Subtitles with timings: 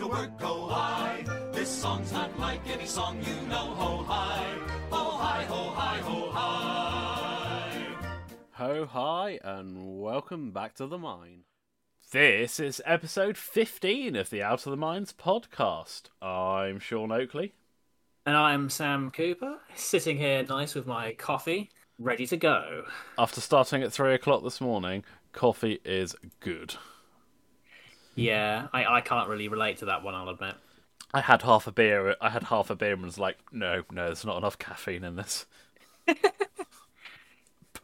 [0.00, 1.24] to work, oh, go I.
[1.52, 4.46] This song's not like any song you know, ho hi,
[4.88, 7.86] ho hi, ho hi, ho hi.
[8.52, 11.42] Ho hi, and welcome back to the mine.
[12.12, 16.04] This is episode 15 of the Out of the Mines podcast.
[16.22, 17.52] I'm Sean Oakley.
[18.24, 22.84] And I'm Sam Cooper, sitting here nice with my coffee, ready to go.
[23.18, 26.76] After starting at 3 o'clock this morning, coffee is good.
[28.20, 30.54] Yeah, I, I can't really relate to that one, I'll admit.
[31.12, 32.14] I had half a beer.
[32.20, 35.16] I had half a beer and was like, no, no, there's not enough caffeine in
[35.16, 35.46] this.
[36.06, 36.18] Put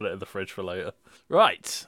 [0.00, 0.92] it in the fridge for later.
[1.28, 1.86] Right.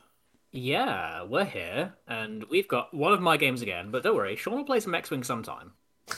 [0.51, 4.57] Yeah, we're here, and we've got one of my games again, but don't worry, Sean
[4.57, 5.73] will play some X Wing sometime.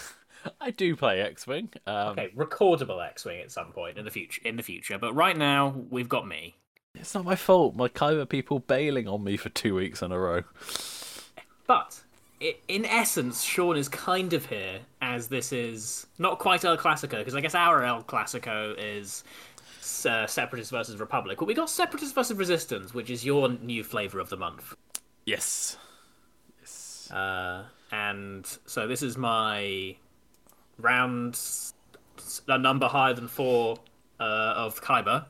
[0.60, 1.71] I do play X Wing.
[1.87, 5.15] Um, Okay, recordable X Wing at some point in the future in the future, but
[5.15, 6.55] right now we've got me.
[6.95, 7.74] It's not my fault.
[7.74, 10.43] My Kyber people bailing on me for two weeks in a row.
[11.66, 12.01] But
[12.69, 17.35] in essence, Sean is kind of here as this is not quite El Clasico, because
[17.35, 19.24] I guess our El Clasico is
[20.07, 24.21] uh, Separatist versus Republic, but we got Separatist versus Resistance, which is your new flavor
[24.21, 24.74] of the month.
[25.27, 25.77] Yes.
[27.10, 29.97] Uh, and so this is my
[30.79, 31.38] round,
[32.49, 33.77] a number higher than four
[34.19, 35.27] uh, of Kyber.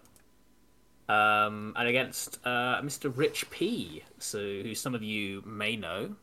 [1.08, 3.12] Um, and against uh, Mr.
[3.14, 6.14] Rich P, so who some of you may know,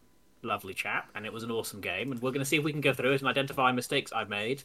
[0.41, 2.11] lovely chap, and it was an awesome game.
[2.11, 4.29] And we're going to see if we can go through it and identify mistakes I've
[4.29, 4.63] made,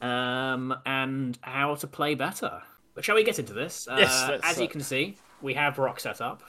[0.00, 2.62] um, and how to play better.
[2.94, 3.88] But shall we get into this?
[3.88, 6.42] Uh, Yes, let's, as you uh, can see, we have rock set up.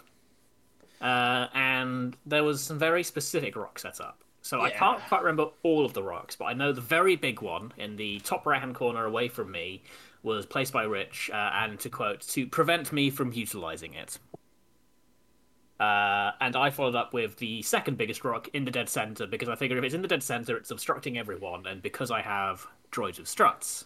[1.02, 4.24] Uh, and there was some very specific rock set up.
[4.42, 7.42] So I can't quite remember all of the rocks, but I know the very big
[7.42, 9.82] one in the top right hand corner away from me
[10.22, 14.20] was placed by Rich, uh, and to quote, to prevent me from utilizing it.
[15.80, 19.50] Uh, and I followed up with the second biggest rock in the dead center because
[19.50, 22.66] I figured if it's in the dead center, it's obstructing everyone, and because I have
[22.91, 23.86] droids with struts,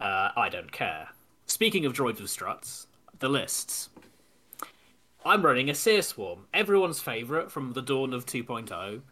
[0.00, 1.08] uh, I don't care.
[1.46, 2.86] Speaking of droids with struts,
[3.18, 3.90] the lists.
[5.24, 9.02] I'm running a Sear Swarm, everyone's favourite from the dawn of 2.0.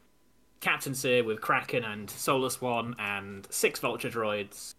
[0.60, 4.74] Captain Sear with Kraken and Soulless One and six Vulture droids.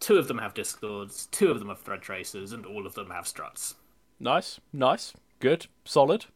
[0.00, 3.10] Two of them have Discords, two of them have Thread Tracers, and all of them
[3.10, 3.76] have struts.
[4.18, 4.58] Nice.
[4.72, 5.12] Nice.
[5.38, 5.66] Good.
[5.84, 6.26] Solid.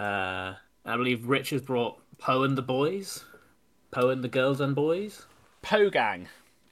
[0.00, 0.54] Uh,
[0.86, 3.24] I believe Rich has brought Poe and the boys.
[3.90, 5.26] Poe and the girls and boys.
[5.62, 6.26] Pogang,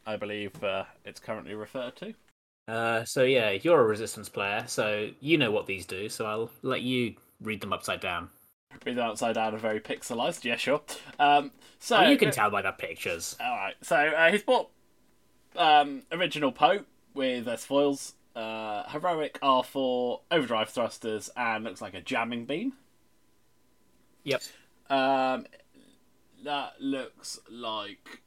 [0.06, 2.15] I believe uh, it's currently referred to.
[2.66, 6.50] Uh, so yeah, you're a Resistance player, so you know what these do, so I'll
[6.62, 8.31] let you read them upside down.
[8.87, 10.45] Read them upside down and very pixelized.
[10.45, 10.81] Yeah, sure.
[11.19, 11.50] Um,
[11.81, 13.37] so Oh, you can tell by the pictures.
[13.41, 13.75] All right.
[13.83, 14.71] So uh, he's bought
[15.56, 16.84] um, original Poe
[17.15, 22.72] with uh, foils, uh, heroic R4, overdrive thrusters, and looks like a jamming beam.
[24.25, 24.43] Yep.
[24.91, 25.47] Um,
[26.45, 28.23] that looks like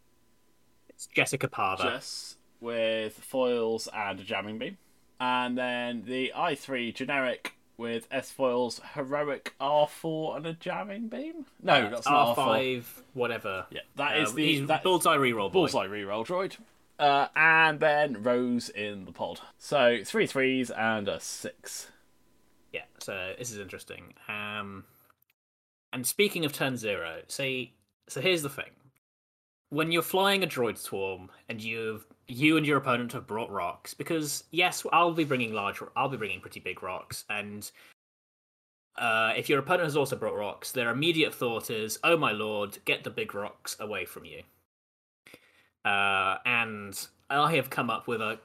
[0.90, 1.81] It's Jessica Pava.
[1.81, 4.78] Jess with foils and a jamming beam,
[5.19, 11.46] and then the i3 generic with S foils, heroic R4 and a jamming beam.
[11.63, 12.46] No, that's not R4.
[12.78, 13.66] R5, whatever.
[13.72, 15.62] Yeah, that is Uh, the he's that, bullseye reroll boy.
[15.62, 16.57] bullseye reroll droid.
[17.00, 19.40] Uh, and then Rose in the pod.
[19.57, 21.88] So three threes and a six.
[22.72, 24.13] Yeah, so this is interesting.
[24.30, 24.84] Um,
[25.94, 27.74] and speaking of turn zero, see,
[28.07, 28.72] so here's the thing:
[29.69, 33.94] when you're flying a droid swarm and you've you and your opponent have brought rocks,
[33.94, 37.69] because yes, I'll be bringing large, I'll be bringing pretty big rocks, and
[38.97, 42.78] uh, if your opponent has also brought rocks, their immediate thought is, "Oh my lord,
[42.85, 44.44] get the big rocks away from you."
[45.85, 48.38] Uh, and I have come up with a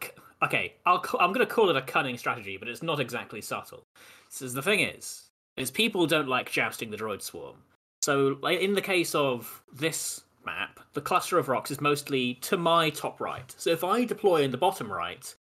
[0.42, 0.74] okay.
[0.86, 3.84] I'll I'm going to call it a cunning strategy, but it's not exactly subtle.
[4.28, 5.25] So the thing is,
[5.56, 7.56] is people don't like jousting the droid swarm.
[8.02, 12.90] So in the case of this map, the cluster of rocks is mostly to my
[12.90, 13.54] top right.
[13.58, 15.34] So if I deploy in the bottom right,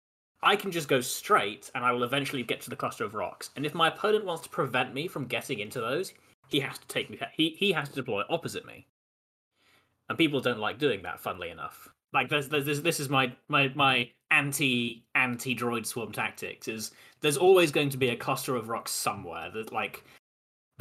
[0.41, 3.49] I can just go straight, and I will eventually get to the cluster of rocks.
[3.55, 6.13] And if my opponent wants to prevent me from getting into those,
[6.49, 7.17] he has to take me.
[7.33, 8.85] He he has to deploy opposite me.
[10.09, 11.21] And people don't like doing that.
[11.21, 16.11] Funnily enough, like there's, there's, this this is my my my anti anti droid swarm
[16.11, 16.67] tactics.
[16.67, 20.03] Is there's always going to be a cluster of rocks somewhere that like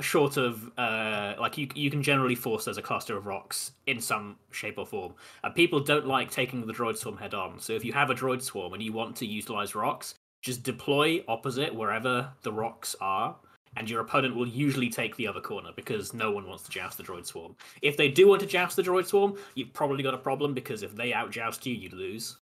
[0.01, 4.01] short of uh like you you can generally force there's a cluster of rocks in
[4.01, 5.13] some shape or form
[5.45, 8.15] and people don't like taking the droid swarm head on so if you have a
[8.15, 13.37] droid swarm and you want to utilize rocks just deploy opposite wherever the rocks are
[13.77, 16.99] and your opponent will usually take the other corner because no one wants to joust
[16.99, 17.57] the droid swarm.
[17.81, 20.83] If they do want to joust the droid swarm you've probably got a problem because
[20.83, 22.39] if they out joust you you lose.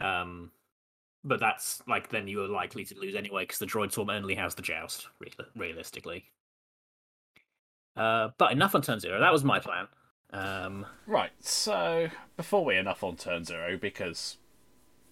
[0.00, 0.50] Um
[1.24, 4.34] but that's like then you are likely to lose anyway because the droid swarm only
[4.34, 6.24] has the joust real- realistically.
[7.96, 9.20] Uh but enough on turn zero.
[9.20, 9.88] That was my plan.
[10.32, 14.36] Um, Right, so before we enough on turn zero, because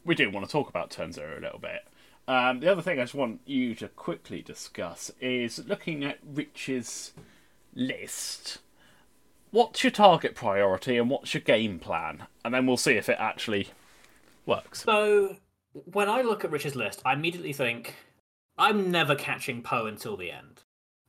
[0.05, 1.87] we do want to talk about turn zero a little bit.
[2.27, 7.13] Um, the other thing I just want you to quickly discuss is looking at Rich's
[7.75, 8.59] list.
[9.51, 12.25] What's your target priority and what's your game plan?
[12.45, 13.69] And then we'll see if it actually
[14.47, 14.83] works.
[14.83, 15.37] so
[15.93, 17.95] when I look at Rich's list, I immediately think
[18.57, 20.63] I'm never catching Poe until the end.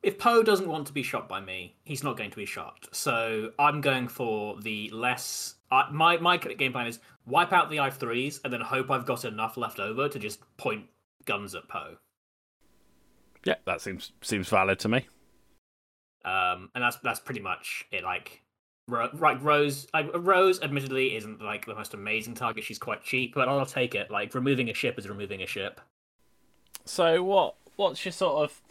[0.04, 2.88] If Poe doesn't want to be shot by me, he's not going to be shot.
[2.92, 5.56] So I'm going for the less.
[5.72, 9.26] I my my game plan is wipe out the i3s and then hope I've got
[9.26, 10.86] enough left over to just point
[11.26, 11.98] guns at Poe.
[13.44, 15.08] Yeah, that seems seems valid to me.
[16.24, 18.04] Um, and that's that's pretty much it.
[18.04, 18.42] Like,
[18.88, 19.88] Ro- right, Rose.
[19.94, 22.64] Like, Rose, admittedly, isn't like the most amazing target.
[22.64, 24.10] She's quite cheap, but I'll take it.
[24.10, 25.80] Like, removing a ship is removing a ship.
[26.86, 28.62] So what what's your sort of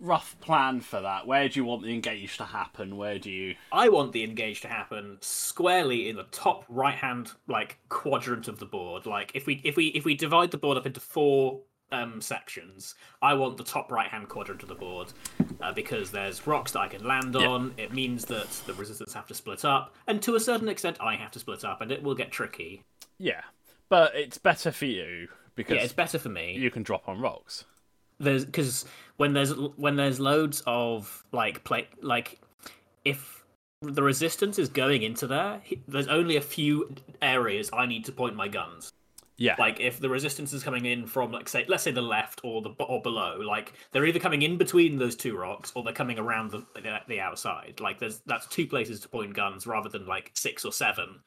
[0.00, 1.26] rough plan for that?
[1.26, 2.96] Where do you want the engage to happen?
[2.96, 7.32] Where do you I want the engage to happen squarely in the top right hand
[7.48, 9.06] like quadrant of the board.
[9.06, 11.60] Like if we if we if we divide the board up into four
[11.92, 15.12] um sections, I want the top right hand quadrant of the board
[15.60, 17.74] uh, because there's rocks that I can land on.
[17.76, 21.16] It means that the resistance have to split up, and to a certain extent, I
[21.16, 22.82] have to split up, and it will get tricky.
[23.18, 23.42] Yeah.
[23.88, 26.54] But it's better for you because Yeah, it's better for me.
[26.58, 27.64] you can drop on rocks.
[28.20, 28.84] there's because
[29.16, 32.38] when there's when there's loads of like play like
[33.04, 33.44] if
[33.82, 36.92] the resistance is going into there there's only a few
[37.22, 38.90] areas i need to point my guns
[39.38, 39.54] Yeah.
[39.58, 42.60] like if the resistance is coming in from like say let's say the left or
[42.60, 46.18] the or below like they're either coming in between those two rocks or they're coming
[46.18, 50.06] around the the, the outside like there's that's two places to point guns rather than
[50.06, 51.20] like six or seven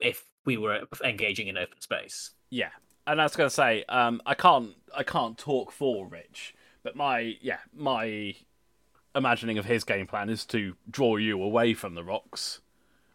[0.00, 2.68] if we were engaging in open space Yeah,
[3.06, 6.94] and I was going to say, um, I can't, I can't talk for Rich, but
[6.96, 8.34] my, yeah, my
[9.14, 12.60] imagining of his game plan is to draw you away from the rocks,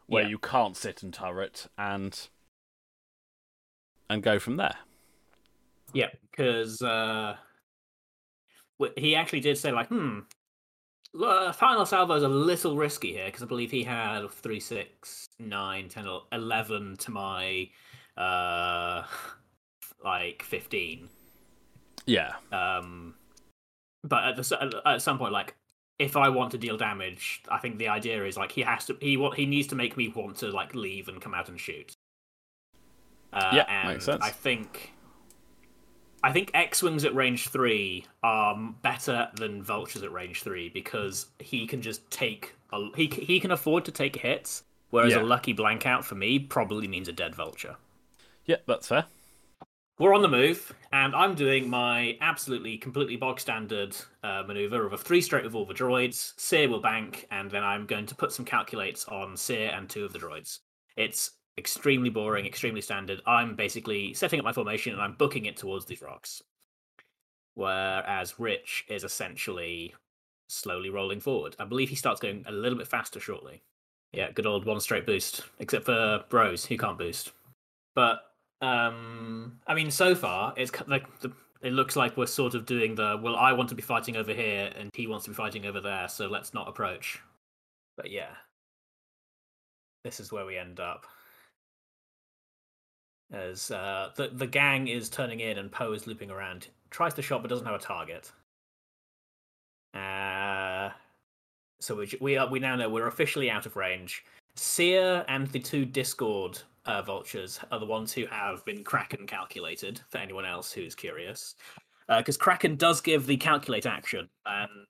[0.08, 0.30] where Yeah.
[0.30, 2.28] you can't sit and turret, and
[4.12, 4.76] and go from there.
[5.94, 7.36] Yeah, because uh,
[8.96, 10.20] he actually did say like, hmm,
[11.22, 15.26] uh, final salvo is a little risky here because I believe he had three, six,
[15.40, 17.70] nine, ten, el- eleven to my
[18.18, 19.04] uh,
[20.04, 21.10] like fifteen.
[22.06, 23.14] Yeah, Um,
[24.04, 25.56] but at the at- at some point, like.
[26.00, 28.98] If I want to deal damage, I think the idea is like he has to
[29.00, 31.60] he what he needs to make me want to like leave and come out and
[31.60, 31.94] shoot.
[33.34, 34.24] Uh, Yeah, and makes sense.
[34.24, 34.94] I think
[36.24, 41.28] I think X wings at range three are better than vultures at range three because
[41.40, 45.22] he can just take a, he he can afford to take hits, whereas Yeah.
[45.22, 47.78] a lucky blank out for me probably means a dead vulture.
[48.46, 49.06] yeah, that's fair.
[50.00, 54.94] We're on the move, and I'm doing my absolutely completely bog standard uh, maneuver of
[54.94, 56.34] a three straight with all the droids.
[56.38, 60.04] Sear will bank, and then I'm going to put some calculates on Sear and two
[60.04, 60.60] of the droids.
[60.98, 63.22] It's extremely boring, extremely standard.
[63.26, 66.42] I'm basically setting up my formation and I'm booking it towards these rocks.
[67.56, 69.94] Whereas Rich is essentially
[70.48, 71.56] slowly rolling forward.
[71.60, 73.62] I believe he starts going a little bit faster shortly.
[74.14, 77.32] Yeah, good old one straight boost, except for Rose, who can't boost.
[77.96, 78.22] But
[78.62, 81.32] um, I mean, so far it's like the,
[81.62, 83.36] it looks like we're sort of doing the well.
[83.36, 86.08] I want to be fighting over here, and he wants to be fighting over there,
[86.08, 87.22] so let's not approach.
[87.96, 88.32] But yeah,
[90.04, 91.06] this is where we end up.
[93.32, 97.22] As uh, the the gang is turning in and Poe is looping around, tries to
[97.22, 98.32] shot but doesn't have a target.
[99.94, 100.90] Uh,
[101.80, 104.26] so we we are we now know we're officially out of range.
[104.56, 110.02] Sear and the two Discord uh, vultures are the ones who have been Kraken calculated.
[110.10, 111.56] For anyone else who's curious,
[112.10, 114.88] because Kraken does give the calculate action, and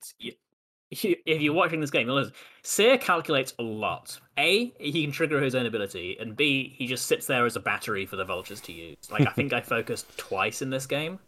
[0.91, 2.33] if you're watching this game, you'll notice
[2.63, 4.19] Sear calculates a lot.
[4.37, 7.59] A, he can trigger his own ability, and B, he just sits there as a
[7.59, 8.97] battery for the vultures to use.
[9.09, 11.19] Like I think I focused twice in this game.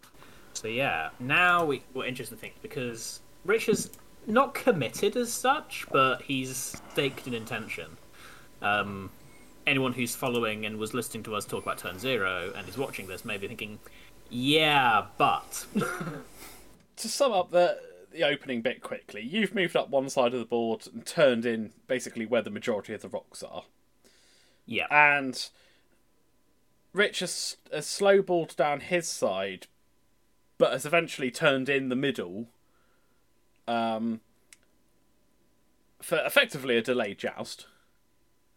[0.53, 3.91] So yeah, now we, we're interesting things because Rich is
[4.27, 7.87] not committed as such, but he's staked an intention.
[8.61, 9.09] Um,
[9.65, 13.07] anyone who's following and was listening to us talk about Turn Zero and is watching
[13.07, 13.79] this may be thinking,
[14.29, 15.65] yeah, but
[16.97, 17.79] To sum up the
[18.13, 21.71] the opening bit quickly, you've moved up one side of the board and turned in
[21.87, 23.63] basically where the majority of the rocks are.
[24.65, 25.49] yeah, and
[26.93, 29.67] Rich has, has slowballed down his side,
[30.57, 32.47] but has eventually turned in the middle.
[33.67, 34.21] Um,
[36.01, 37.65] for effectively a delayed joust,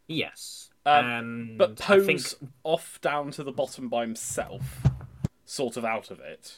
[0.07, 2.23] yes, Um, and but I think
[2.65, 4.83] off down to the bottom by himself,
[5.45, 6.57] sort of out of it.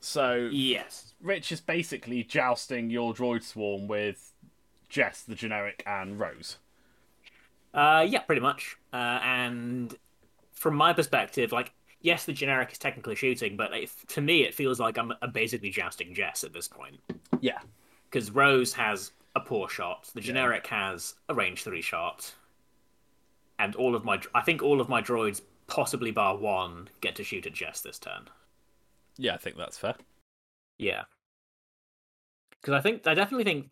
[0.00, 4.32] So yes, Rich is basically jousting your droid swarm with
[4.88, 6.56] Jess, the generic, and Rose.
[7.72, 8.76] Uh, yeah, pretty much.
[8.92, 9.94] Uh, and
[10.52, 14.54] from my perspective, like, yes, the generic is technically shooting, but it, to me, it
[14.54, 17.00] feels like I'm, I'm basically jousting Jess at this point.
[17.40, 17.58] Yeah.
[18.10, 22.34] Because Rose has a poor shot, the generic has a range three shot,
[23.60, 27.24] and all of my, I think all of my droids, possibly bar one, get to
[27.24, 28.28] shoot at Jess this turn.
[29.16, 29.94] Yeah, I think that's fair.
[30.80, 31.02] Yeah.
[32.60, 33.70] Because I think I definitely think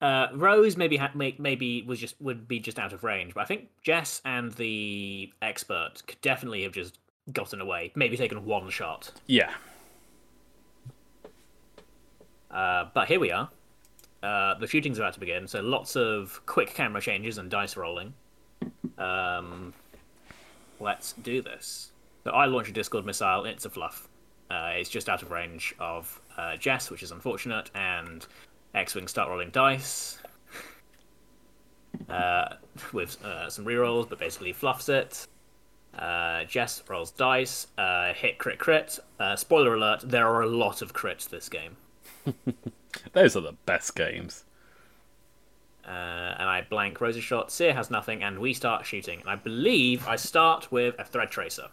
[0.00, 3.40] uh, Rose maybe ha- may- maybe was just would be just out of range, but
[3.40, 6.98] I think Jess and the expert could definitely have just
[7.32, 9.12] gotten away, maybe taken one shot.
[9.26, 9.52] Yeah.
[12.50, 13.48] Uh, but here we are.
[14.22, 18.12] Uh, the shooting's about to begin, so lots of quick camera changes and dice rolling.
[18.98, 19.72] Um,
[20.80, 21.92] let's do this.
[22.24, 23.44] So I launch a Discord missile.
[23.46, 24.08] It's a fluff.
[24.50, 28.26] Uh, it's just out of range of uh, Jess, which is unfortunate, and
[28.74, 30.18] X-wing start rolling dice
[32.08, 32.54] uh,
[32.92, 35.26] with uh, some rerolls, but basically fluffs it.
[35.96, 38.98] Uh, Jess rolls dice, uh, hit crit crit.
[39.20, 41.76] Uh, spoiler alert: there are a lot of crits this game.
[43.12, 44.44] Those are the best games.
[45.84, 47.50] Uh, and I blank Rose's shot.
[47.50, 49.20] Sear has nothing, and we start shooting.
[49.20, 51.68] And I believe I start with a thread tracer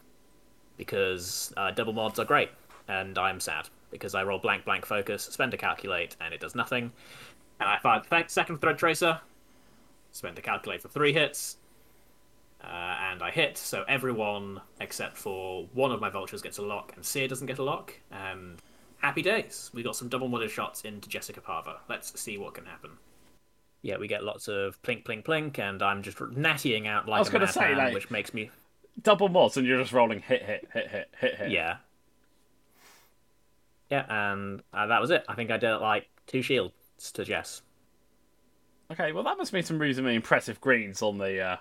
[0.77, 2.49] because uh, double mods are great,
[2.87, 6.55] and I'm sad because I roll blank blank focus, spend to calculate, and it does
[6.55, 6.91] nothing.
[7.59, 9.19] And I fire the second thread tracer,
[10.11, 11.57] spend to calculate for three hits,
[12.63, 13.57] uh, and I hit.
[13.57, 17.59] So everyone except for one of my vultures gets a lock, and Sear doesn't get
[17.59, 17.93] a lock.
[18.11, 18.57] And
[19.01, 19.69] happy days.
[19.73, 21.77] We got some double modded shots into Jessica Pava.
[21.87, 22.91] Let's see what can happen.
[23.81, 27.29] Yeah, we get lots of plink, plink, plink, and I'm just nattying out like was
[27.29, 27.45] a gonna
[27.77, 28.51] like- which makes me
[29.01, 31.51] Double mods, and you're just rolling hit, hit, hit, hit, hit, hit.
[31.51, 31.77] yeah,
[33.89, 35.23] yeah, and uh, that was it.
[35.27, 36.73] I think I did like two shields
[37.13, 37.61] to Jess.
[38.91, 41.57] Okay, well that must be some reasonably impressive greens on the uh,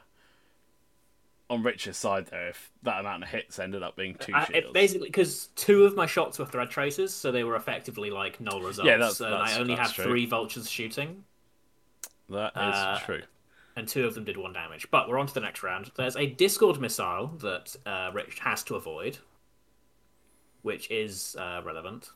[1.50, 2.48] on Rich's side there.
[2.48, 4.66] If that amount of hits ended up being two I, shields.
[4.68, 8.40] it basically because two of my shots were thread tracers, so they were effectively like
[8.40, 8.86] null results.
[8.86, 10.04] Yeah, that's- and that's- I only had true.
[10.04, 11.24] three vultures shooting,
[12.30, 13.22] That is Uh, true.
[13.76, 14.90] and two of them did one damage.
[14.90, 15.90] But we're on to the next round.
[15.96, 19.18] There's a Discord missile that uh, Rich has to avoid,
[20.62, 22.10] which is uh, relevant.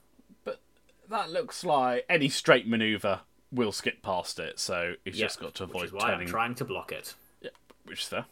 [1.11, 5.55] That looks like any straight maneuver will skip past it, so he's Yeah, just got
[5.57, 6.21] to which avoid is why turning.
[6.23, 7.15] I'm trying to block it.
[7.43, 7.51] Yeah,
[7.85, 8.25] which is fair.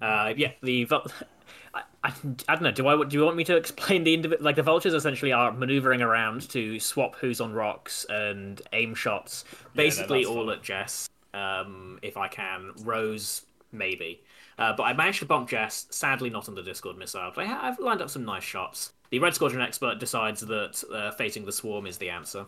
[0.00, 1.06] Uh, yeah, the vul-
[1.74, 2.12] I, I,
[2.48, 2.72] I don't know.
[2.72, 5.52] Do I do you want me to explain the indiv- like the vultures essentially are
[5.52, 9.44] maneuvering around to swap who's on rocks and aim shots,
[9.74, 10.56] basically that's all fine.
[10.56, 11.08] at Jess.
[11.32, 14.22] Um, if I can, Rose maybe.
[14.58, 15.86] Uh, but I managed to bump Jess.
[15.90, 17.32] Sadly, not on the Discord missile.
[17.34, 18.92] But I ha- I've lined up some nice shots.
[19.10, 22.46] The Red Squadron expert decides that uh, facing the swarm is the answer.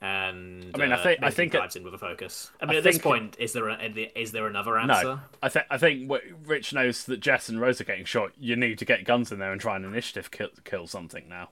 [0.00, 2.50] And I mean, I uh, think- I think it- dives in with a focus.
[2.60, 3.76] I mean, at this point, is there a,
[4.16, 5.04] is there another answer?
[5.04, 8.30] No, I think I think what Rich knows that Jess and Rose are getting shot.
[8.38, 11.48] You need to get guns in there and try an initiative kill, kill something now.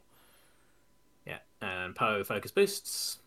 [1.27, 3.19] Yeah, and Poe focus boosts.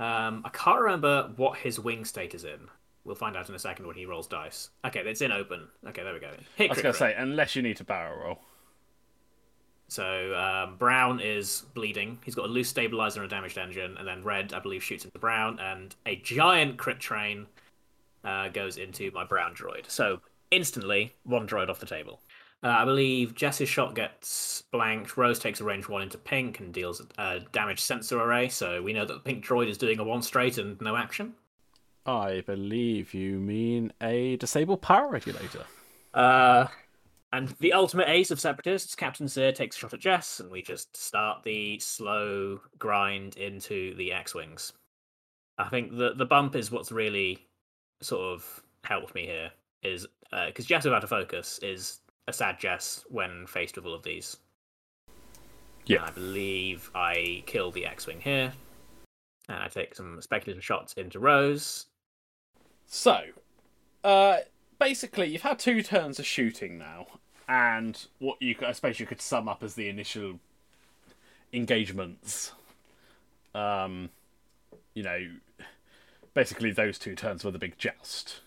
[0.00, 2.68] Um, I can't remember what his wing state is in.
[3.04, 4.70] We'll find out in a second when he rolls dice.
[4.84, 5.68] Okay, it's in open.
[5.86, 6.30] Okay, there we go.
[6.56, 8.38] Hit I was gonna say unless you need to barrel roll.
[9.88, 12.18] So um, Brown is bleeding.
[12.24, 15.04] He's got a loose stabilizer and a damaged engine, and then Red, I believe, shoots
[15.04, 17.46] into Brown, and a giant crit train
[18.24, 19.88] uh, goes into my Brown droid.
[19.90, 20.20] So
[20.50, 22.20] instantly, one droid off the table.
[22.62, 25.18] Uh, I believe Jess's shot gets blanked.
[25.18, 28.48] Rose takes a range one into Pink and deals a damage sensor array.
[28.48, 31.34] So we know that the Pink droid is doing a one straight and no action.
[32.06, 35.64] I believe you mean a disabled power regulator.
[36.12, 36.66] Uh,
[37.32, 40.62] and the ultimate ace of separatists, Captain Sear takes a shot at Jess, and we
[40.62, 44.72] just start the slow grind into the X-wings.
[45.58, 47.46] I think the the bump is what's really
[48.02, 49.50] sort of helped me here
[49.82, 50.06] is
[50.46, 54.36] because Jess without a focus is a sad Jess when faced with all of these.
[55.86, 56.04] Yeah.
[56.04, 58.52] I believe I kill the X-wing here,
[59.48, 61.86] and I take some speculative shots into Rose.
[62.94, 63.24] So,
[64.04, 64.36] uh,
[64.78, 67.08] basically, you've had two turns of shooting now,
[67.48, 70.38] and what you I suppose you could sum up as the initial
[71.52, 72.52] engagements.
[73.52, 74.10] Um,
[74.94, 75.26] you know,
[76.34, 78.42] basically those two turns were the big joust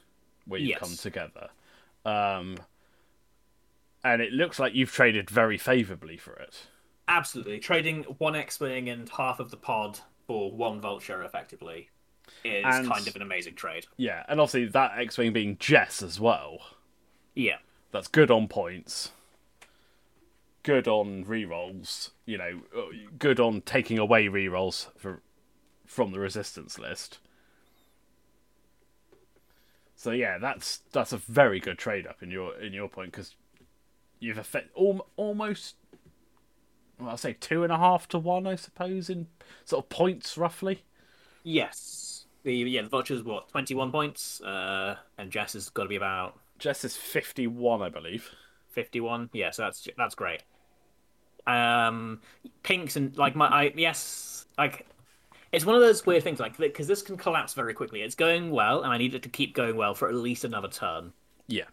[0.45, 0.79] where you Yes.
[0.79, 1.49] come together.
[2.05, 2.55] Um,
[4.01, 6.67] and it looks like you've traded very favourably for it.
[7.09, 7.59] Absolutely.
[7.59, 11.89] Trading one X Wing and half of the pod for one Vulture effectively
[12.43, 13.87] is And- kind of an amazing trade.
[13.97, 16.59] Yeah, and obviously that X-wing being Jess as well.
[17.35, 17.57] Yeah.
[17.91, 19.11] That's good on points.
[20.63, 22.09] Good on rerolls.
[22.25, 22.81] You know, uh,
[23.17, 25.21] good on taking away rerolls for
[25.85, 27.19] from the resistance list.
[29.95, 33.35] So yeah, that's that's a very good trade up in your in your point because
[34.19, 35.75] you've effect al- almost
[36.99, 39.27] well, I'll say two and a half to one, I suppose, in
[39.65, 40.83] sort of points roughly.
[41.43, 42.16] Yes.
[42.47, 45.97] The yeah, the vulture's what twenty one points, uh, and Jess has got to be
[45.97, 48.31] about Jess is fifty one, I believe.
[48.69, 49.29] fifty one.
[49.33, 50.43] Yeah, so that's that's great.
[51.45, 52.21] Um,
[52.63, 54.87] pinks and like my I yes like
[55.51, 58.01] it's one of those weird things like because this can collapse very quickly.
[58.01, 60.69] It's going well, and I need it to keep going well for at least another
[60.69, 61.11] turn.
[61.47, 61.65] Yeah.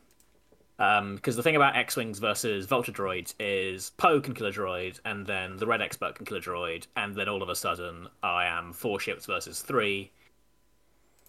[0.80, 4.98] Um, because the thing about X-wings versus Vulture droids is Poe can kill a droid,
[5.04, 8.08] and then the Red Expert can kill a droid, and then all of a sudden
[8.24, 10.10] I am four ships versus three.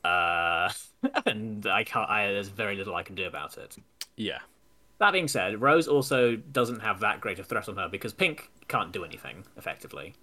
[0.05, 0.69] Uh,
[1.25, 2.09] and I can't.
[2.09, 3.75] I, there's very little I can do about it.
[4.17, 4.39] Yeah.
[5.00, 8.50] That being said, Rose also doesn't have that great a threat on her because Pink
[8.67, 10.13] can't do anything effectively.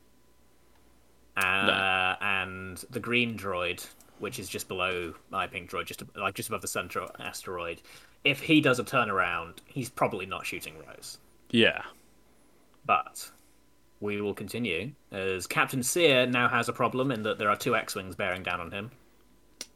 [1.36, 3.86] Uh, And the green droid,
[4.18, 7.82] which is just below my pink droid, just like just above the center asteroid,
[8.24, 11.18] if he does a turnaround, he's probably not shooting Rose.
[11.50, 11.82] Yeah.
[12.86, 13.30] But
[14.00, 17.76] we will continue as Captain Sear now has a problem in that there are two
[17.76, 18.90] X-wings bearing down on him.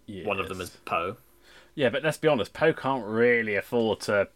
[0.08, 1.16] One of them is Poe.
[1.74, 4.28] Yeah, but let's be honest, Poe can't really afford to,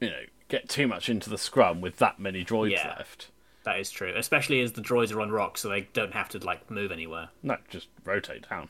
[0.00, 2.94] you know, get too much into the scrum with that many droids Yeah.
[2.96, 3.30] left.
[3.64, 6.38] That is true, especially as the droids are on rocks, so they don't have to
[6.38, 7.30] like move anywhere.
[7.42, 8.68] No, just rotate down.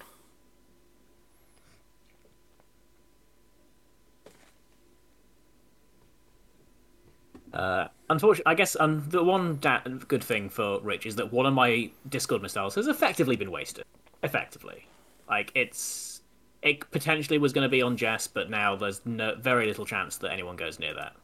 [8.10, 11.54] Unfortunately, I guess um, the one da- good thing for Rich is that one of
[11.54, 13.84] my Discord missiles has effectively been wasted.
[14.22, 14.86] Effectively,
[15.28, 16.22] like it's
[16.62, 20.16] it potentially was going to be on Jess, but now there's no very little chance
[20.18, 21.16] that anyone goes near that.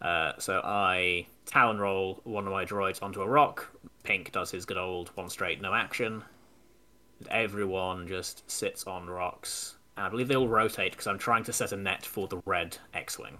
[0.00, 3.70] Uh, so I talon roll one of my droids onto a rock.
[4.02, 6.24] Pink does his good old one straight no action.
[7.30, 9.76] Everyone just sits on rocks.
[9.96, 12.38] And I believe they all rotate because I'm trying to set a net for the
[12.46, 13.38] red X-wing.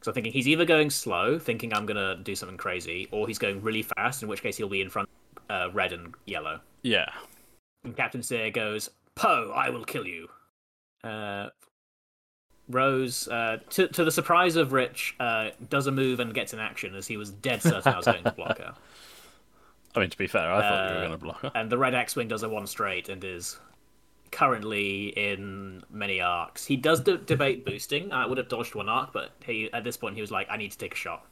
[0.00, 3.38] So I'm thinking he's either going slow, thinking I'm gonna do something crazy, or he's
[3.38, 5.08] going really fast, in which case he'll be in front
[5.50, 6.60] uh, red and yellow.
[6.82, 7.10] Yeah.
[7.86, 10.28] And Captain Sear goes, Poe, I will kill you.
[11.04, 11.48] Uh,
[12.68, 16.58] Rose, uh, to, to the surprise of Rich, uh, does a move and gets in
[16.58, 18.74] action as he was dead certain I was going to block her.
[19.94, 21.52] I mean, to be fair, I thought you were Uh, going to block her.
[21.54, 23.58] And the red X-wing does a one straight and is
[24.32, 26.66] currently in many arcs.
[26.66, 28.12] He does de- debate boosting.
[28.12, 30.56] I would have dodged one arc, but he at this point he was like, I
[30.56, 31.24] need to take a shot.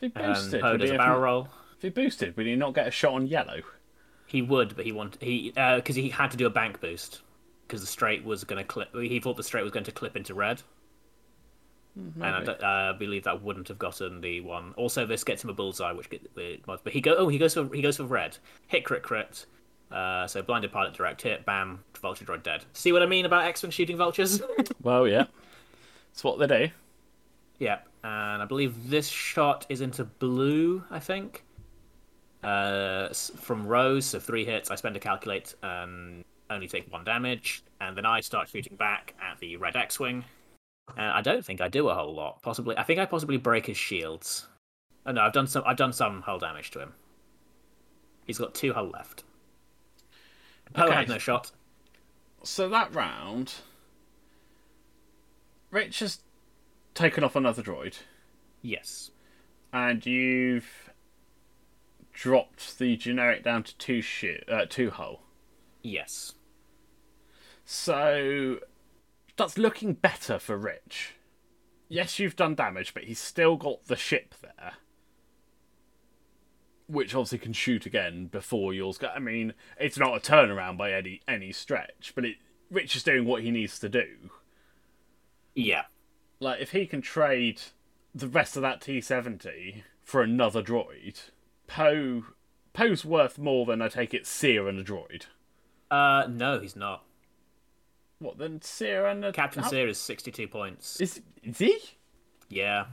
[0.00, 1.48] If he And boosted, Poe would does he a have- barrel roll.
[1.76, 3.60] if he boosted, would he not get a shot on yellow?
[4.32, 7.20] He would, but he wanted he because he had to do a bank boost
[7.68, 8.88] because the straight was going to clip.
[8.96, 10.62] He thought the straight was going to clip into red,
[11.94, 12.46] and I, maybe.
[12.46, 14.72] don't- uh, believe that wouldn't have gotten the one.
[14.78, 17.68] Also, this gets him a bullseye, which get, but he go oh he goes for
[17.74, 18.38] he goes for red.
[18.68, 19.44] Hit crit crit.
[19.90, 22.64] Uh, so blinded pilot direct hit, bam, vulture droid dead.
[22.72, 24.40] See what I mean about X-wing shooting vultures?
[24.82, 25.26] Well, yeah.
[26.10, 26.72] That's what they do.
[27.58, 30.82] yeah, and I believe this shot is into blue.
[30.90, 31.44] I think.
[32.42, 34.70] Uh, from Rose, so three hits.
[34.70, 39.14] I spend a calculate and only take one damage, and then I start shooting back
[39.22, 40.24] at the red X-wing.
[40.98, 42.42] Uh, I don't think I do a whole lot.
[42.42, 44.48] Possibly, I think I possibly break his shields.
[45.06, 45.62] Oh no, I've done some.
[45.66, 46.94] I've done some hull damage to him.
[48.26, 49.24] He's got two hull left.
[50.74, 50.94] Poe Okay.
[50.94, 51.52] had no shot.
[52.44, 53.54] So that round,
[55.70, 56.20] Rich has
[56.94, 57.98] taken off another droid,
[58.62, 59.10] Yes.
[59.72, 60.90] and you've
[62.22, 65.22] dropped the generic down to two shi uh, two hull.
[65.82, 66.34] Yes.
[67.64, 68.60] So
[69.36, 71.14] that's looking better for Rich.
[71.88, 74.74] Yes, you've done damage, but he's still got the ship there.
[76.86, 79.08] Which obviously can shoot again before yours go.
[79.08, 82.36] I mean, it's not a turnaround by any any stretch, but it
[82.70, 84.06] Rich is doing what he needs to do.
[85.56, 85.86] Yeah.
[86.38, 87.60] Like if he can trade
[88.14, 91.20] the rest of that T seventy for another droid,
[91.74, 92.24] Poe
[92.72, 95.24] Poe's worth more than I take it Sear and a droid.
[95.90, 97.02] Uh, no, he's not.
[98.18, 101.00] What then Sear and a Captain how- Sear is sixty-two points.
[101.00, 101.78] Is is he?
[102.48, 102.86] Yeah.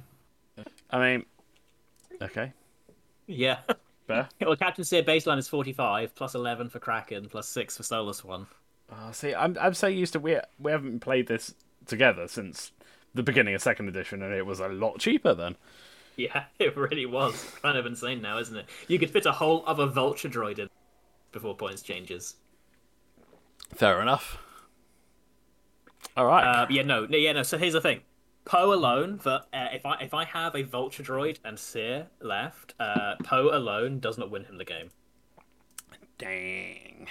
[0.89, 1.25] I mean,
[2.21, 2.53] okay,
[3.27, 3.59] Yeah.
[4.07, 4.27] fair.
[4.41, 8.47] well, Captain Sear baseline is forty-five plus eleven for Kraken plus six for Soulless One.
[8.91, 11.53] Oh, see, I'm I'm so used to we we haven't played this
[11.85, 12.71] together since
[13.13, 15.55] the beginning of second edition, and it was a lot cheaper then.
[16.19, 17.55] Yeah, it really was.
[17.61, 18.65] Kind of insane now, isn't it?
[18.89, 20.69] You could fit a whole other Vulture droid in
[21.31, 22.35] before points changes.
[23.73, 24.37] Fair enough.
[26.17, 26.43] All right.
[26.43, 27.43] Uh, yeah, no, no, yeah, no.
[27.43, 28.01] So here's the thing:
[28.43, 29.17] Poe alone.
[29.19, 33.55] For uh, if I if I have a Vulture droid and Sear left, uh, Poe
[33.55, 34.89] alone does not win him the game.
[36.17, 37.07] Dang.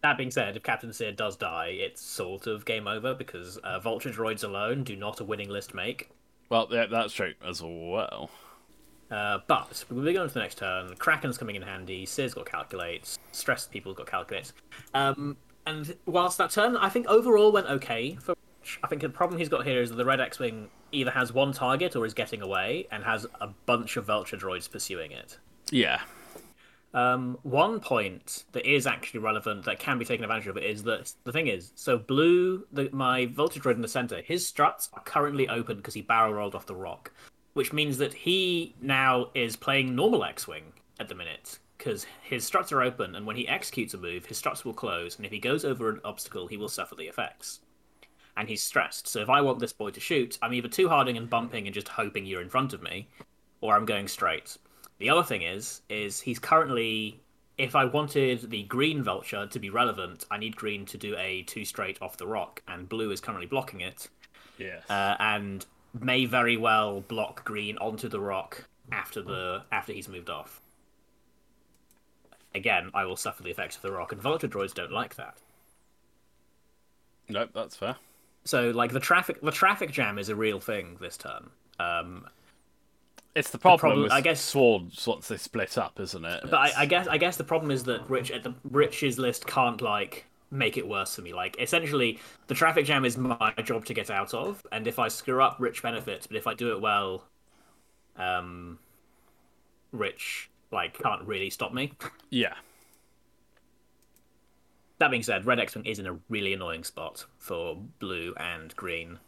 [0.00, 3.78] that being said, if Captain Sear does die, it's sort of game over because uh,
[3.80, 6.08] Vulture droids alone do not a winning list make.
[6.48, 8.30] Well, yeah, that's true as well.
[9.10, 10.94] Uh, but we go on to the next turn.
[10.96, 12.06] Kraken's coming in handy.
[12.06, 13.18] Sear's got calculates.
[13.32, 14.52] Stressed people's got calculates.
[14.92, 18.16] Um, and whilst that turn, I think overall went okay.
[18.16, 18.34] For
[18.82, 21.52] I think the problem he's got here is that the Red X-wing either has one
[21.52, 25.38] target or is getting away, and has a bunch of Vulture droids pursuing it.
[25.70, 26.00] Yeah.
[26.94, 31.12] Um, one point that is actually relevant that can be taken advantage of is that
[31.24, 35.02] the thing is, so blue, the, my Vulture droid in the center, his struts are
[35.02, 37.10] currently open because he barrel rolled off the rock,
[37.54, 42.70] which means that he now is playing normal X-wing at the minute because his struts
[42.70, 45.40] are open, and when he executes a move, his struts will close, and if he
[45.40, 47.60] goes over an obstacle, he will suffer the effects.
[48.36, 49.08] And he's stressed.
[49.08, 51.74] So if I want this boy to shoot, I'm either too harding and bumping and
[51.74, 53.08] just hoping you're in front of me,
[53.60, 54.56] or I'm going straight.
[54.98, 57.20] The other thing is, is he's currently.
[57.56, 61.42] If I wanted the green vulture to be relevant, I need green to do a
[61.42, 64.08] two straight off the rock, and blue is currently blocking it,
[64.58, 64.82] Yes.
[64.90, 65.64] uh, and
[66.00, 70.60] may very well block green onto the rock after the after he's moved off.
[72.56, 75.36] Again, I will suffer the effects of the rock, and vulture droids don't like that.
[77.28, 77.96] nope, that's fair.
[78.44, 81.50] So, like the traffic, the traffic jam is a real thing this turn.
[81.78, 82.26] Um,
[83.34, 86.42] It's the problem, problem- with I guess- swords once they split up, isn't it?
[86.44, 89.46] But I, I guess I guess the problem is that Rich at the Rich's list
[89.46, 91.32] can't like make it worse for me.
[91.32, 95.08] Like essentially, the traffic jam is my job to get out of, and if I
[95.08, 96.26] screw up, Rich benefits.
[96.28, 97.24] But if I do it well,
[98.16, 98.78] um,
[99.90, 101.92] Rich like can't really stop me.
[102.30, 102.54] yeah.
[104.98, 108.74] That being said, Red X Wing is in a really annoying spot for blue and
[108.76, 109.18] green.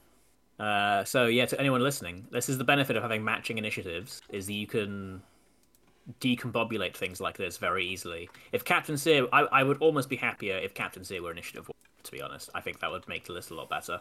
[0.58, 4.46] Uh, so yeah, to anyone listening, this is the benefit of having matching initiatives: is
[4.46, 5.22] that you can
[6.20, 8.28] decombobulate things like this very easily.
[8.52, 11.70] If Captain Sear, I, I would almost be happier if Captain Sear were initiative.
[12.04, 14.00] To be honest, I think that would make the list a lot better.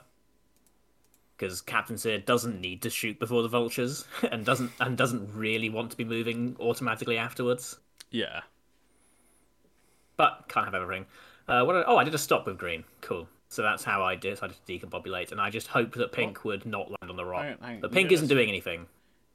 [1.36, 5.70] Because Captain Sear doesn't need to shoot before the vultures, and doesn't and doesn't really
[5.70, 7.80] want to be moving automatically afterwards
[8.12, 8.42] Yeah.
[10.16, 11.06] but can't have everything.
[11.48, 11.84] Uh, what?
[11.88, 12.84] Oh, I did a stop with green.
[13.02, 13.28] Cool.
[13.50, 16.90] So that's how I decided to decombobulate, and I just hoped that pink would not
[16.90, 17.44] land on the rock.
[17.44, 17.82] Hang on, hang on.
[17.82, 18.88] But pink isn't a- doing anything.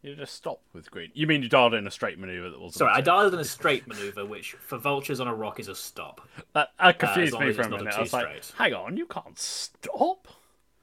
[0.02, 1.10] You just stop with green.
[1.12, 2.78] You mean you dialed in a straight maneuver that wasn't?
[2.78, 5.74] Sorry, I dialed in a straight maneuver, which for vultures on a rock is a
[5.74, 6.26] stop.
[6.54, 7.98] That, that confused long me for a not a minute.
[7.98, 10.26] I was like, hang on, you can't stop.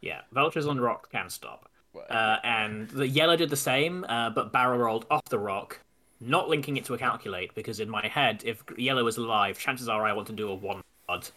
[0.01, 1.69] Yeah, vultures on rock can stop.
[2.11, 5.79] Uh, and the yellow did the same, uh, but barrel rolled off the rock,
[6.21, 9.89] not linking it to a calculate because in my head, if yellow is alive, chances
[9.89, 11.27] are I want to do a one card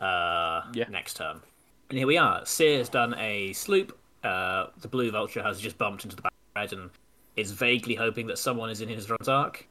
[0.00, 0.88] uh, Yeah.
[0.88, 1.40] next turn.
[1.88, 2.44] And here we are.
[2.46, 3.96] Sear's done a sloop.
[4.22, 6.90] Uh, the blue vulture has just bumped into the back red and
[7.36, 9.66] is vaguely hoping that someone is in his front arc.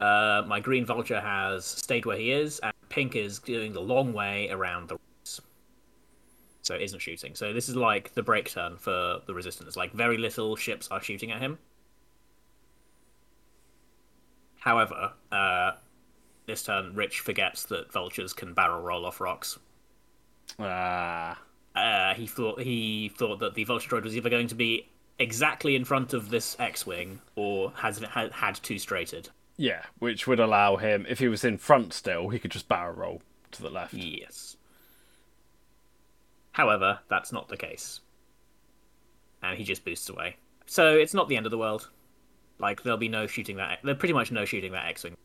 [0.00, 4.12] Uh, my green vulture has stayed where he is, and pink is doing the long
[4.12, 5.40] way around the rocks.
[6.62, 7.34] So it isn't shooting.
[7.34, 9.76] So this is like the break turn for the resistance.
[9.76, 11.58] Like very little ships are shooting at him.
[14.58, 15.72] However, uh,
[16.46, 19.58] this turn Rich forgets that vultures can barrel roll off rocks.
[20.58, 21.38] Ah.
[21.74, 25.74] Uh, he thought he thought that the vulture droid was either going to be exactly
[25.74, 29.28] in front of this X-wing or has had, had two straighted.
[29.56, 32.94] yeah, which would allow him, if he was in front still, he could just barrel
[32.94, 33.94] roll to the left.
[33.94, 34.56] Yes.
[36.52, 38.00] However, that's not the case.
[39.42, 40.36] And he just boosts away.
[40.66, 41.90] So it's not the end of the world.
[42.58, 43.80] Like there'll be no shooting that.
[43.82, 45.16] There'll pretty much no shooting that X-wing.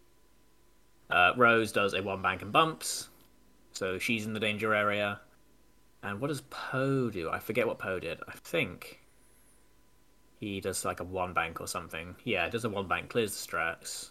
[1.09, 3.09] Uh, Rose does a one bank and bumps,
[3.73, 5.19] so she's in the danger area.
[6.03, 7.29] And what does Poe do?
[7.29, 8.19] I forget what Poe did.
[8.27, 8.99] I think
[10.39, 12.15] he does like a one bank or something.
[12.23, 14.09] Yeah, does a one bank, clears the strats.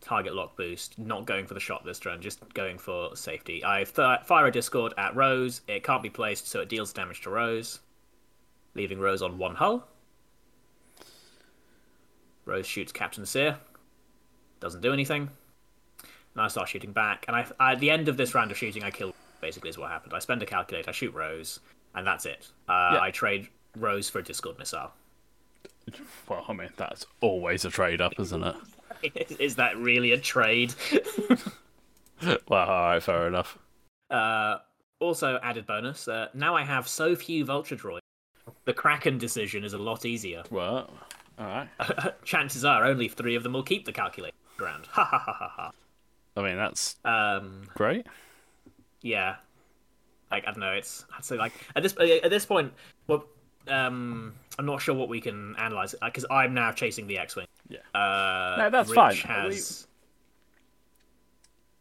[0.00, 3.64] Target lock boost, not going for the shot this turn, just going for safety.
[3.64, 5.62] I th- fire a Discord at Rose.
[5.66, 7.80] It can't be placed, so it deals damage to Rose,
[8.74, 9.88] leaving Rose on one hull.
[12.44, 13.58] Rose shoots Captain Sear.
[14.60, 15.30] Doesn't do anything.
[16.34, 17.24] And I start shooting back.
[17.28, 19.14] And I, I, at the end of this round of shooting, I kill.
[19.40, 20.14] Basically, is what happened.
[20.14, 20.88] I spend a calculate.
[20.88, 21.60] I shoot Rose,
[21.94, 22.48] and that's it.
[22.68, 23.00] Uh, Yeah.
[23.00, 24.90] I trade Rose for a Discord missile.
[26.28, 29.30] Well, I mean, that's always a trade up, isn't it?
[29.40, 30.74] is that really a trade?
[32.48, 33.58] Well, alright, fair enough.
[34.10, 34.56] Uh,
[34.98, 36.08] also, added bonus.
[36.08, 38.00] Uh, now I have so few Vulture droids.
[38.64, 40.42] The Kraken decision is a lot easier.
[40.50, 40.90] Well,
[41.38, 41.68] alright.
[42.24, 44.86] Chances are only three of them will keep the calculator round.
[44.90, 45.70] Ha ha ha ha ha.
[46.36, 46.96] I mean, that's.
[47.04, 48.06] Um, great.
[49.02, 49.36] yeah.
[50.30, 50.72] Like I don't know.
[50.72, 52.72] It's I'd say like at this at this point,
[53.06, 53.24] well,
[53.66, 57.46] um, I'm not sure what we can analyze because I'm now chasing the X-wing.
[57.68, 57.78] Yeah.
[57.94, 59.16] Uh, No, that's Rich fine.
[59.16, 59.86] Has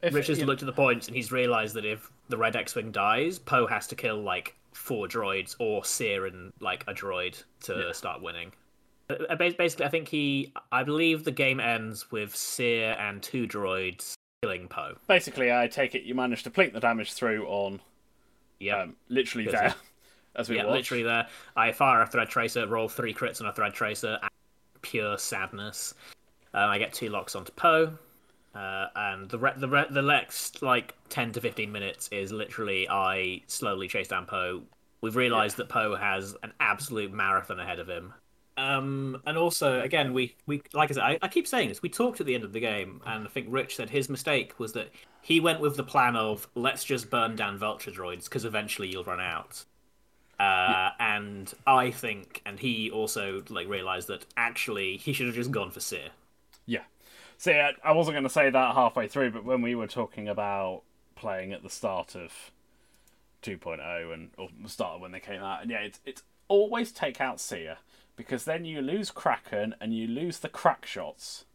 [0.02, 2.92] If, Rich has looked at the points and he's realised that if the red X-wing
[2.92, 7.94] dies, Poe has to kill like four droids or Sear and like a droid to
[7.94, 8.52] start winning.
[9.10, 13.48] Uh, ba- Basically, I think he, I believe the game ends with Sear and two
[13.48, 14.96] droids killing Poe.
[15.08, 17.80] basically, I take it you managed to plink the damage through on
[18.60, 19.54] Yeah, um, literally Good.
[19.56, 19.76] there,
[20.36, 20.76] as we yeah, watched.
[20.92, 21.28] literally there.
[21.56, 24.32] I fire a thread tracer, roll three crits on a thread tracer, and
[24.82, 25.94] pure sadness.
[26.54, 27.94] Um, I get two locks onto Poe,
[28.56, 32.88] uh, and the re- the re- the next like ten to fifteen minutes is literally
[32.90, 34.64] I slowly chase down Poe.
[35.02, 38.14] We've realised that Poe has an absolute marathon ahead of him.
[38.58, 41.84] Um, and also, again, we, we like I said, I, I keep saying this.
[41.84, 44.60] We talked at the end of the game, and I think Rich said his mistake
[44.60, 44.90] was that
[45.22, 49.04] he went with the plan of let's just burn down vulture droids because eventually you'll
[49.04, 49.64] run out.
[50.40, 55.52] Uh, and I think, and he also like realized that actually he should have just
[55.52, 56.10] gone for Sear.
[56.66, 56.84] Yeah.
[57.38, 60.28] See, I, I wasn't going to say that halfway through, but when we were talking
[60.28, 60.82] about
[61.16, 62.52] playing at the start of
[63.44, 67.22] 2.0 and or the start when they came out, and yeah, it's it's always take
[67.22, 67.78] out Sear
[68.18, 71.46] because then you lose Kraken and you lose the crack shots.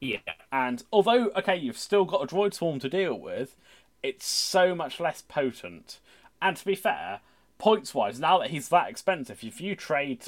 [0.00, 0.18] Yeah,
[0.50, 3.56] And although okay, you've still got a droid swarm to deal with,
[4.02, 5.98] it's so much less potent.
[6.40, 7.20] And to be fair,
[7.58, 10.24] points wise, now that he's that expensive, if you trade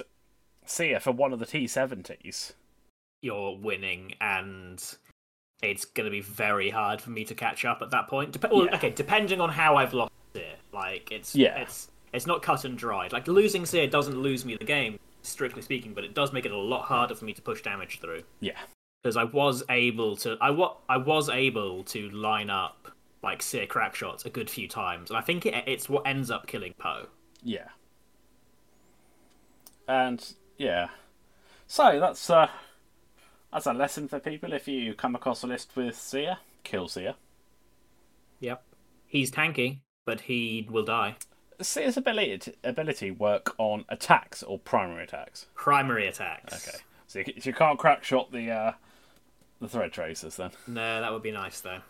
[0.66, 2.52] Sear for one of the T70s,
[3.22, 4.82] you're winning, and
[5.62, 8.32] it's going to be very hard for me to catch up at that point.
[8.32, 8.74] Dep- well, Yeah.
[8.76, 11.56] Okay, depending on how I've lost it, like it's Yeah.
[11.58, 13.12] it's it's not cut and dried.
[13.14, 16.52] Like losing Sear doesn't lose me the game, strictly speaking, but it does make it
[16.52, 18.22] a lot harder for me to push damage through.
[18.40, 18.58] yeah,
[19.02, 22.88] because I was able to I wa- I was able to line up
[23.22, 26.30] like sear crack shots a good few times, and I think it, it's what ends
[26.30, 27.06] up killing Poe.
[27.42, 27.68] Yeah.
[29.88, 30.88] And yeah.
[31.66, 32.48] So that's uh
[33.52, 37.14] that's a lesson for people if you come across a list with Sear, kill Sear.
[38.40, 38.62] Yep,
[39.06, 41.16] he's tanky, but he will die.
[41.60, 45.46] Sear's ability ability work on attacks or primary attacks.
[45.54, 46.68] Primary attacks.
[46.68, 46.78] Okay.
[47.06, 48.72] So you, so you can't crack shot the uh
[49.60, 50.50] the thread tracers then.
[50.66, 51.80] No, that would be nice though.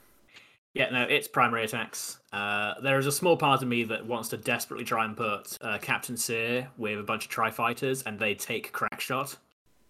[0.74, 2.18] Yeah, no, it's primary attacks.
[2.32, 5.58] Uh, there is a small part of me that wants to desperately try and put
[5.60, 9.36] uh, Captain Sear with a bunch of tri fighters, and they take crack shot.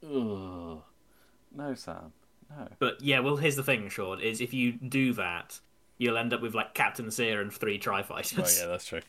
[0.04, 0.82] Ugh.
[1.54, 2.12] No Sam.
[2.50, 2.66] No.
[2.80, 5.60] But yeah, well, here's the thing, Sean, is if you do that,
[5.98, 8.60] you'll end up with like Captain Sear and three tri fighters.
[8.60, 9.02] Oh yeah, that's true.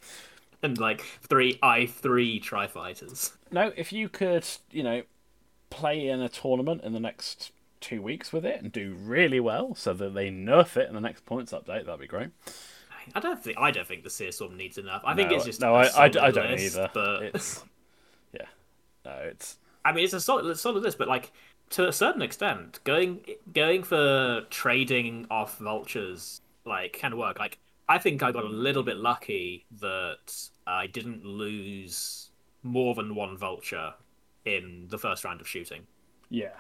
[0.64, 3.34] And like three I three tri fighters.
[3.52, 5.04] No, if you could, you know,
[5.70, 9.76] play in a tournament in the next two weeks with it and do really well,
[9.76, 12.30] so that they nerf it in the next points update, that'd be great.
[13.14, 15.02] I don't think I don't think the Sear Storm needs enough.
[15.06, 16.90] I think it's just no, I, I, I don't list, either.
[16.94, 17.64] But It's
[18.34, 18.46] yeah,
[19.06, 21.32] no, it's I mean, it's a solid, solid list, but like
[21.72, 23.22] to a certain extent, going
[23.54, 27.40] going for trading off vultures like can work.
[27.40, 27.58] Like
[27.90, 30.34] I think I got a little bit lucky that
[30.66, 32.30] I didn't lose
[32.64, 33.94] more than one vulture
[34.46, 35.84] in the first round of shooting.
[36.30, 36.56] yeah,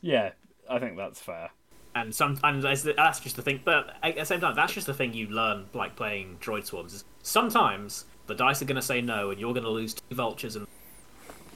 [0.00, 0.30] yeah.
[0.70, 1.50] I think that's fair.
[1.94, 3.60] and sometimes that's, that's just the thing.
[3.64, 6.94] But at the same time, that's just the thing you learn like playing droid swarms.
[6.94, 10.14] Is sometimes the dice are going to say no, and you're going to lose two
[10.14, 10.66] vultures, and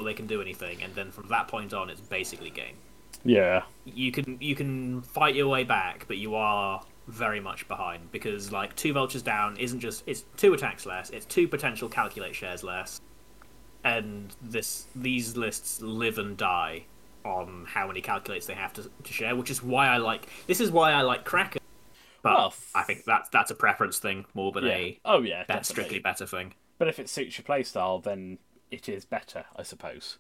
[0.05, 0.83] they can do anything.
[0.83, 2.77] And then from that point on, it's basically game.
[3.25, 8.11] Yeah, You can you can fight your way back, but you are very much behind
[8.11, 11.11] because like two vultures down isn't just it's two attacks less.
[11.11, 13.01] It's two potential calculate shares less,
[13.85, 16.85] and this these lists live and die
[17.25, 20.61] on how many calculates they have to, to share, which is why I like this
[20.61, 21.61] is why I like Kraken.
[22.23, 24.75] But Well, f- I think that's that's a preference thing more than yeah.
[24.75, 26.55] a Oh yeah, that strictly better thing.
[26.79, 28.39] But if it suits your playstyle, then
[28.71, 30.19] it is better, I suppose.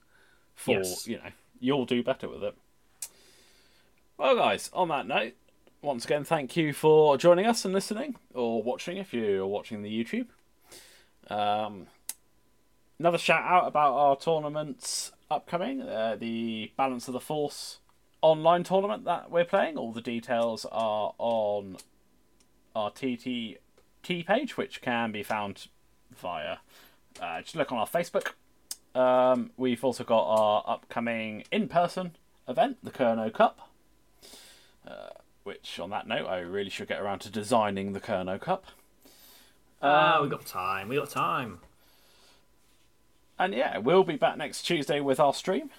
[0.55, 1.07] For Yes.
[1.07, 2.55] you know, you'll do better with it.
[4.16, 5.35] Well, guys, on that note,
[5.82, 10.04] once again, thank you for joining us and listening or watching if you're watching the
[10.04, 10.26] YouTube.
[11.28, 11.86] Um,
[12.98, 17.78] another shout out about our tournaments upcoming uh, the Balance of the Force
[18.22, 19.76] online tournament that we're playing.
[19.76, 21.76] All the details are on
[22.74, 23.58] our TT
[24.02, 25.66] page, which can be found
[26.16, 26.58] via
[27.20, 28.32] uh, just look on our Facebook.
[28.94, 32.12] Um, we've also got our upcoming in person
[32.48, 33.68] event, the Kerno Cup.
[34.86, 35.08] Uh,
[35.46, 38.66] which, on that note, I really should get around to designing the Kerno Cup.
[39.80, 40.88] Ah, we Um, got time.
[40.88, 41.61] We got time.
[43.38, 45.70] And yeah, we'll be back next Tuesday with our stream.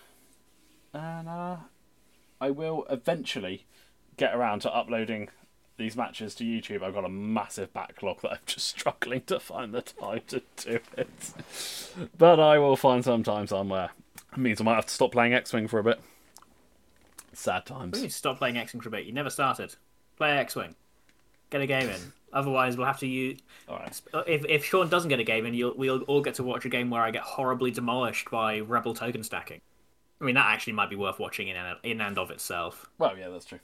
[0.94, 1.58] And uh,
[2.40, 3.66] I will eventually
[4.16, 5.30] get around to uploading
[5.78, 6.82] these matches to YouTube.
[6.84, 10.80] I've got a massive backlog that I'm just struggling to find the time to do
[10.98, 11.08] it.
[12.18, 13.90] But I will find some time somewhere.
[14.32, 16.00] It means I might have to stop playing X Wing for a bit.
[17.38, 18.02] Sad We times.
[18.02, 19.06] need to stop playing X Wing for a bit.
[19.06, 19.76] You never started.
[20.18, 20.76] Play X Wing.
[21.52, 22.02] Get a game in.
[22.34, 23.40] Otherwise, we'll have to use.
[23.70, 24.02] All right.
[24.28, 26.70] If if Sean doesn't get a game in, you'll, we'll all get to watch a
[26.70, 29.62] game where I get horribly demolished by Rebel token stacking.
[30.20, 32.90] I mean, that actually might be worth watching in and, in and of itself.
[32.98, 33.60] Well, yeah, that's true.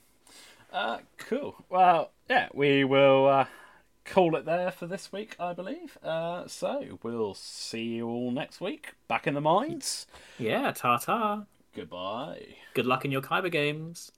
[0.72, 1.56] Uh, cool.
[1.68, 3.46] Well, yeah, we will uh,
[4.04, 5.98] call it there for this week, I believe.
[6.02, 8.94] Uh, so we'll see you all next week.
[9.08, 10.06] Back in the mines.
[10.38, 11.44] Yeah, ta ta.
[11.74, 12.56] Goodbye.
[12.74, 14.12] Good luck in your Kyber games.